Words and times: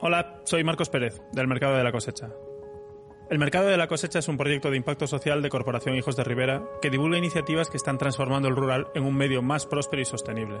Hola, 0.00 0.42
soy 0.44 0.62
Marcos 0.62 0.90
Pérez, 0.90 1.20
del 1.32 1.48
Mercado 1.48 1.76
de 1.76 1.82
la 1.82 1.90
Cosecha. 1.90 2.28
El 3.28 3.40
Mercado 3.40 3.66
de 3.66 3.76
la 3.76 3.88
Cosecha 3.88 4.20
es 4.20 4.28
un 4.28 4.36
proyecto 4.36 4.70
de 4.70 4.76
impacto 4.76 5.08
social 5.08 5.42
de 5.42 5.48
Corporación 5.48 5.96
Hijos 5.96 6.14
de 6.14 6.22
Rivera 6.22 6.62
que 6.80 6.88
divulga 6.88 7.18
iniciativas 7.18 7.68
que 7.68 7.78
están 7.78 7.98
transformando 7.98 8.46
el 8.46 8.54
rural 8.54 8.86
en 8.94 9.02
un 9.02 9.16
medio 9.16 9.42
más 9.42 9.66
próspero 9.66 10.00
y 10.00 10.04
sostenible. 10.04 10.56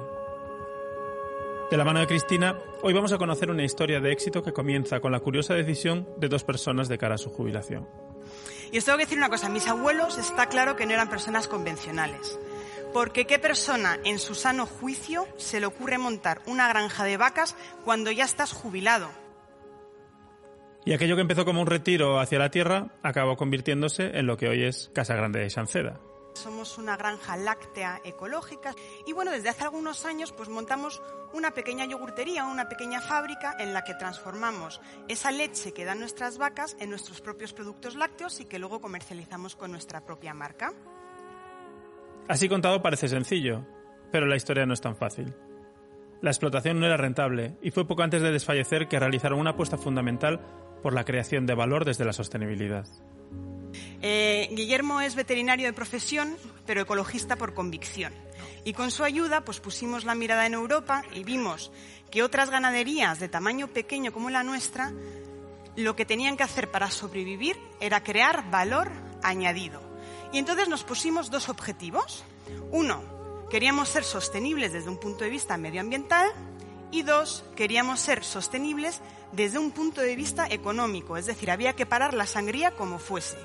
De 1.70 1.76
la 1.76 1.84
mano 1.84 2.00
de 2.00 2.08
Cristina, 2.08 2.58
hoy 2.82 2.92
vamos 2.92 3.12
a 3.12 3.18
conocer 3.18 3.48
una 3.48 3.62
historia 3.62 4.00
de 4.00 4.10
éxito 4.10 4.42
que 4.42 4.52
comienza 4.52 4.98
con 4.98 5.12
la 5.12 5.20
curiosa 5.20 5.54
decisión 5.54 6.08
de 6.16 6.28
dos 6.28 6.42
personas 6.42 6.88
de 6.88 6.98
cara 6.98 7.14
a 7.14 7.18
su 7.18 7.30
jubilación. 7.30 7.88
Y 8.72 8.78
os 8.78 8.84
tengo 8.84 8.98
que 8.98 9.04
decir 9.04 9.18
una 9.18 9.28
cosa, 9.28 9.48
mis 9.48 9.68
abuelos 9.68 10.18
está 10.18 10.46
claro 10.46 10.74
que 10.74 10.84
no 10.84 10.94
eran 10.94 11.08
personas 11.08 11.46
convencionales. 11.46 12.40
Porque 12.92 13.24
qué 13.24 13.38
persona 13.38 14.00
en 14.02 14.18
su 14.18 14.34
sano 14.34 14.66
juicio 14.66 15.28
se 15.36 15.60
le 15.60 15.66
ocurre 15.66 15.96
montar 15.96 16.40
una 16.46 16.66
granja 16.66 17.04
de 17.04 17.16
vacas 17.16 17.54
cuando 17.84 18.10
ya 18.10 18.24
estás 18.24 18.52
jubilado? 18.52 19.08
Y 20.88 20.94
aquello 20.94 21.16
que 21.16 21.20
empezó 21.20 21.44
como 21.44 21.60
un 21.60 21.66
retiro 21.66 22.18
hacia 22.18 22.38
la 22.38 22.50
tierra 22.50 22.86
acabó 23.02 23.36
convirtiéndose 23.36 24.18
en 24.18 24.26
lo 24.26 24.38
que 24.38 24.48
hoy 24.48 24.64
es 24.64 24.90
Casa 24.94 25.14
Grande 25.14 25.40
de 25.40 25.50
Sanceda. 25.50 26.00
Somos 26.32 26.78
una 26.78 26.96
granja 26.96 27.36
láctea 27.36 28.00
ecológica 28.06 28.74
y 29.06 29.12
bueno, 29.12 29.30
desde 29.30 29.50
hace 29.50 29.64
algunos 29.64 30.06
años 30.06 30.32
pues 30.32 30.48
montamos 30.48 31.02
una 31.34 31.50
pequeña 31.50 31.84
yogurtería, 31.84 32.46
una 32.46 32.70
pequeña 32.70 33.02
fábrica 33.02 33.54
en 33.58 33.74
la 33.74 33.84
que 33.84 33.92
transformamos 33.92 34.80
esa 35.08 35.30
leche 35.30 35.74
que 35.74 35.84
dan 35.84 36.00
nuestras 36.00 36.38
vacas 36.38 36.74
en 36.80 36.88
nuestros 36.88 37.20
propios 37.20 37.52
productos 37.52 37.94
lácteos 37.94 38.40
y 38.40 38.46
que 38.46 38.58
luego 38.58 38.80
comercializamos 38.80 39.56
con 39.56 39.70
nuestra 39.70 40.06
propia 40.06 40.32
marca. 40.32 40.72
Así 42.28 42.48
contado 42.48 42.80
parece 42.80 43.08
sencillo, 43.08 43.62
pero 44.10 44.24
la 44.24 44.36
historia 44.36 44.64
no 44.64 44.72
es 44.72 44.80
tan 44.80 44.96
fácil. 44.96 45.34
La 46.22 46.30
explotación 46.30 46.80
no 46.80 46.86
era 46.86 46.96
rentable 46.96 47.58
y 47.60 47.72
fue 47.72 47.86
poco 47.86 48.02
antes 48.02 48.22
de 48.22 48.32
desfallecer 48.32 48.88
que 48.88 48.98
realizaron 48.98 49.38
una 49.38 49.50
apuesta 49.50 49.76
fundamental 49.76 50.40
por 50.82 50.92
la 50.92 51.04
creación 51.04 51.46
de 51.46 51.54
valor 51.54 51.84
desde 51.84 52.04
la 52.04 52.12
sostenibilidad. 52.12 52.86
Eh, 54.00 54.48
Guillermo 54.52 55.00
es 55.00 55.14
veterinario 55.14 55.66
de 55.66 55.72
profesión, 55.72 56.36
pero 56.66 56.82
ecologista 56.82 57.36
por 57.36 57.54
convicción. 57.54 58.12
Y 58.64 58.72
con 58.72 58.90
su 58.90 59.04
ayuda, 59.04 59.44
pues 59.44 59.60
pusimos 59.60 60.04
la 60.04 60.14
mirada 60.14 60.46
en 60.46 60.54
Europa 60.54 61.02
y 61.14 61.24
vimos 61.24 61.72
que 62.10 62.22
otras 62.22 62.50
ganaderías 62.50 63.18
de 63.18 63.28
tamaño 63.28 63.68
pequeño 63.68 64.12
como 64.12 64.30
la 64.30 64.42
nuestra, 64.42 64.92
lo 65.76 65.94
que 65.96 66.06
tenían 66.06 66.36
que 66.36 66.42
hacer 66.42 66.70
para 66.70 66.90
sobrevivir 66.90 67.56
era 67.80 68.02
crear 68.02 68.50
valor 68.50 68.90
añadido. 69.22 69.80
Y 70.32 70.38
entonces 70.38 70.68
nos 70.68 70.84
pusimos 70.84 71.30
dos 71.30 71.48
objetivos. 71.48 72.24
Uno, 72.70 73.02
queríamos 73.50 73.88
ser 73.88 74.04
sostenibles 74.04 74.72
desde 74.72 74.90
un 74.90 74.98
punto 74.98 75.24
de 75.24 75.30
vista 75.30 75.56
medioambiental 75.56 76.28
y 76.90 77.02
dos, 77.02 77.44
queríamos 77.56 78.00
ser 78.00 78.24
sostenibles 78.24 79.00
desde 79.32 79.58
un 79.58 79.72
punto 79.72 80.00
de 80.00 80.16
vista 80.16 80.46
económico, 80.48 81.16
es 81.16 81.26
decir, 81.26 81.50
había 81.50 81.74
que 81.74 81.86
parar 81.86 82.14
la 82.14 82.26
sangría 82.26 82.70
como 82.72 82.98
fuese. 82.98 83.36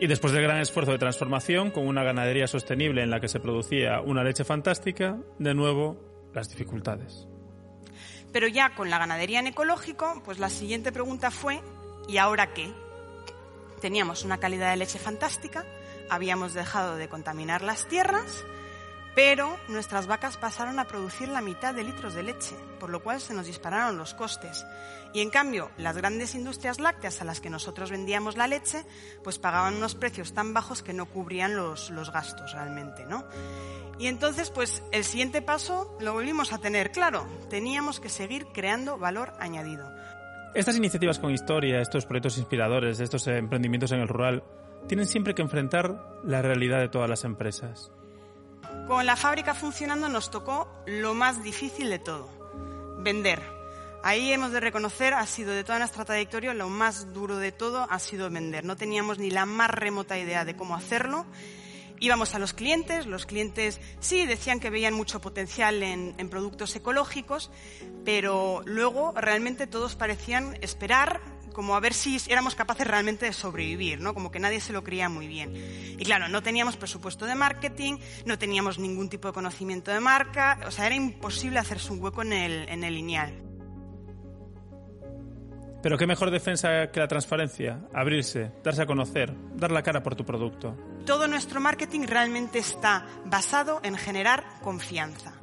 Y 0.00 0.06
después 0.06 0.32
del 0.32 0.42
gran 0.42 0.58
esfuerzo 0.58 0.92
de 0.92 0.98
transformación, 0.98 1.70
con 1.70 1.86
una 1.86 2.02
ganadería 2.02 2.46
sostenible 2.46 3.02
en 3.02 3.10
la 3.10 3.20
que 3.20 3.28
se 3.28 3.40
producía 3.40 4.00
una 4.00 4.24
leche 4.24 4.44
fantástica, 4.44 5.18
de 5.38 5.54
nuevo 5.54 5.98
las 6.32 6.48
dificultades. 6.48 7.26
Pero 8.32 8.48
ya 8.48 8.74
con 8.74 8.88
la 8.88 8.98
ganadería 8.98 9.40
en 9.40 9.48
ecológico, 9.48 10.22
pues 10.24 10.38
la 10.38 10.48
siguiente 10.48 10.92
pregunta 10.92 11.30
fue, 11.30 11.60
¿y 12.08 12.16
ahora 12.16 12.54
qué? 12.54 12.72
Teníamos 13.80 14.24
una 14.24 14.38
calidad 14.38 14.70
de 14.70 14.76
leche 14.76 14.98
fantástica, 14.98 15.66
habíamos 16.08 16.54
dejado 16.54 16.96
de 16.96 17.08
contaminar 17.08 17.62
las 17.62 17.86
tierras, 17.86 18.44
pero 19.14 19.56
nuestras 19.68 20.06
vacas 20.06 20.36
pasaron 20.36 20.78
a 20.78 20.86
producir 20.86 21.28
la 21.28 21.40
mitad 21.40 21.74
de 21.74 21.84
litros 21.84 22.14
de 22.14 22.22
leche, 22.22 22.54
por 22.78 22.90
lo 22.90 23.02
cual 23.02 23.20
se 23.20 23.34
nos 23.34 23.46
dispararon 23.46 23.98
los 23.98 24.14
costes. 24.14 24.64
Y 25.12 25.20
en 25.20 25.30
cambio, 25.30 25.70
las 25.76 25.96
grandes 25.96 26.34
industrias 26.34 26.78
lácteas 26.78 27.20
a 27.20 27.24
las 27.24 27.40
que 27.40 27.50
nosotros 27.50 27.90
vendíamos 27.90 28.36
la 28.36 28.46
leche, 28.46 28.84
pues 29.24 29.38
pagaban 29.38 29.74
unos 29.74 29.94
precios 29.94 30.32
tan 30.32 30.54
bajos 30.54 30.82
que 30.82 30.92
no 30.92 31.06
cubrían 31.06 31.56
los, 31.56 31.90
los 31.90 32.12
gastos 32.12 32.52
realmente, 32.52 33.04
¿no? 33.04 33.24
Y 33.98 34.06
entonces, 34.06 34.50
pues 34.50 34.82
el 34.92 35.04
siguiente 35.04 35.42
paso 35.42 35.94
lo 36.00 36.14
volvimos 36.14 36.52
a 36.52 36.58
tener 36.58 36.90
claro. 36.90 37.26
Teníamos 37.50 38.00
que 38.00 38.08
seguir 38.08 38.46
creando 38.46 38.96
valor 38.96 39.34
añadido. 39.40 39.92
Estas 40.54 40.76
iniciativas 40.76 41.18
con 41.18 41.32
historia, 41.32 41.80
estos 41.80 42.06
proyectos 42.06 42.38
inspiradores, 42.38 42.98
estos 43.00 43.26
emprendimientos 43.26 43.92
en 43.92 44.00
el 44.00 44.08
rural, 44.08 44.42
tienen 44.88 45.06
siempre 45.06 45.34
que 45.34 45.42
enfrentar 45.42 46.00
la 46.24 46.40
realidad 46.40 46.80
de 46.80 46.88
todas 46.88 47.10
las 47.10 47.24
empresas. 47.24 47.92
Con 48.90 49.06
la 49.06 49.14
fábrica 49.14 49.54
funcionando 49.54 50.08
nos 50.08 50.32
tocó 50.32 50.66
lo 50.84 51.14
más 51.14 51.44
difícil 51.44 51.90
de 51.90 52.00
todo, 52.00 52.28
vender. 52.98 53.40
Ahí 54.02 54.32
hemos 54.32 54.50
de 54.50 54.58
reconocer, 54.58 55.14
ha 55.14 55.24
sido 55.26 55.52
de 55.52 55.62
toda 55.62 55.78
nuestra 55.78 56.04
trayectoria, 56.04 56.54
lo 56.54 56.68
más 56.68 57.12
duro 57.12 57.36
de 57.36 57.52
todo 57.52 57.86
ha 57.88 58.00
sido 58.00 58.28
vender. 58.30 58.64
No 58.64 58.76
teníamos 58.76 59.20
ni 59.20 59.30
la 59.30 59.46
más 59.46 59.70
remota 59.70 60.18
idea 60.18 60.44
de 60.44 60.56
cómo 60.56 60.74
hacerlo. 60.74 61.24
Íbamos 62.00 62.34
a 62.34 62.40
los 62.40 62.52
clientes, 62.52 63.06
los 63.06 63.26
clientes 63.26 63.80
sí 64.00 64.26
decían 64.26 64.58
que 64.58 64.70
veían 64.70 64.94
mucho 64.94 65.20
potencial 65.20 65.84
en, 65.84 66.16
en 66.18 66.28
productos 66.28 66.74
ecológicos, 66.74 67.52
pero 68.04 68.62
luego 68.64 69.12
realmente 69.12 69.68
todos 69.68 69.94
parecían 69.94 70.58
esperar 70.62 71.20
como 71.60 71.76
a 71.76 71.80
ver 71.80 71.92
si 71.92 72.16
éramos 72.30 72.54
capaces 72.54 72.86
realmente 72.86 73.26
de 73.26 73.34
sobrevivir, 73.34 74.00
¿no? 74.00 74.14
Como 74.14 74.30
que 74.30 74.40
nadie 74.40 74.62
se 74.62 74.72
lo 74.72 74.82
creía 74.82 75.10
muy 75.10 75.26
bien. 75.26 75.54
Y 75.54 76.02
claro, 76.06 76.26
no 76.26 76.42
teníamos 76.42 76.78
presupuesto 76.78 77.26
de 77.26 77.34
marketing, 77.34 77.98
no 78.24 78.38
teníamos 78.38 78.78
ningún 78.78 79.10
tipo 79.10 79.28
de 79.28 79.34
conocimiento 79.34 79.90
de 79.90 80.00
marca, 80.00 80.58
o 80.66 80.70
sea, 80.70 80.86
era 80.86 80.94
imposible 80.94 81.58
hacerse 81.58 81.92
un 81.92 82.02
hueco 82.02 82.22
en 82.22 82.32
el, 82.32 82.66
en 82.70 82.82
el 82.82 82.94
lineal. 82.94 83.42
Pero 85.82 85.98
qué 85.98 86.06
mejor 86.06 86.30
defensa 86.30 86.90
que 86.90 86.98
la 86.98 87.08
transparencia, 87.08 87.82
abrirse, 87.92 88.52
darse 88.64 88.80
a 88.80 88.86
conocer, 88.86 89.30
dar 89.54 89.70
la 89.70 89.82
cara 89.82 90.02
por 90.02 90.14
tu 90.14 90.24
producto. 90.24 90.74
Todo 91.04 91.28
nuestro 91.28 91.60
marketing 91.60 92.06
realmente 92.06 92.58
está 92.58 93.04
basado 93.26 93.80
en 93.82 93.98
generar 93.98 94.46
confianza. 94.62 95.34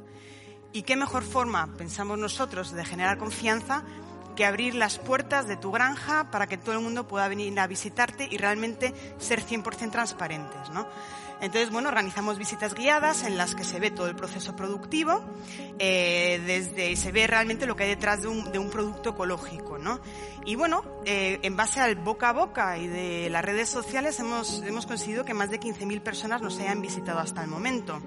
¿Y 0.72 0.82
qué 0.82 0.96
mejor 0.96 1.22
forma, 1.22 1.74
pensamos 1.78 2.18
nosotros, 2.18 2.72
de 2.72 2.84
generar 2.84 3.18
confianza 3.18 3.84
que 4.38 4.44
abrir 4.44 4.76
las 4.76 5.00
puertas 5.00 5.48
de 5.48 5.56
tu 5.56 5.72
granja 5.72 6.30
para 6.30 6.46
que 6.46 6.56
todo 6.56 6.72
el 6.72 6.80
mundo 6.80 7.08
pueda 7.08 7.26
venir 7.26 7.58
a 7.58 7.66
visitarte 7.66 8.28
y 8.30 8.38
realmente 8.38 8.94
ser 9.18 9.42
100% 9.42 9.90
transparentes, 9.90 10.70
¿no? 10.70 10.86
Entonces, 11.40 11.72
bueno, 11.72 11.88
organizamos 11.88 12.38
visitas 12.38 12.72
guiadas 12.72 13.24
en 13.24 13.36
las 13.36 13.56
que 13.56 13.64
se 13.64 13.80
ve 13.80 13.90
todo 13.90 14.06
el 14.06 14.14
proceso 14.14 14.54
productivo, 14.54 15.24
eh, 15.80 16.40
desde 16.46 16.94
se 16.94 17.10
ve 17.10 17.26
realmente 17.26 17.66
lo 17.66 17.74
que 17.74 17.82
hay 17.82 17.88
detrás 17.90 18.22
de 18.22 18.28
un, 18.28 18.70
producto 18.70 19.10
ecológico, 19.10 19.76
¿no? 19.76 19.98
Y 20.46 20.54
bueno, 20.54 20.84
eh, 21.04 21.40
en 21.42 21.56
base 21.56 21.80
al 21.80 21.96
boca 21.96 22.28
a 22.28 22.32
boca 22.32 22.78
y 22.78 22.86
de 22.86 23.30
las 23.30 23.44
redes 23.44 23.68
sociales 23.68 24.20
hemos, 24.20 24.62
hemos 24.62 24.86
conseguido 24.86 25.24
que 25.24 25.34
más 25.34 25.50
de 25.50 25.58
15.000 25.58 26.00
personas 26.00 26.42
nos 26.42 26.60
hayan 26.60 26.80
visitado 26.80 27.18
hasta 27.18 27.42
el 27.42 27.48
momento. 27.48 28.00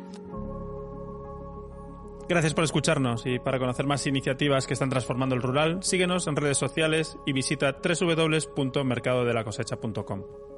Gracias 2.32 2.54
por 2.54 2.64
escucharnos 2.64 3.26
y 3.26 3.40
para 3.40 3.60
conocer 3.60 3.86
más 3.86 4.08
iniciativas 4.08 4.66
que 4.66 4.74
están 4.74 4.90
transformando 4.90 5.36
el 5.36 5.42
rural, 5.42 5.84
síguenos 5.84 6.28
en 6.28 6.38
redes 6.38 6.58
sociales 6.58 7.18
y 7.26 7.34
visita 7.34 7.76
www.mercadodelacosecha.com. 7.84 10.51